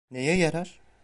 [0.11, 0.79] Neye yarar?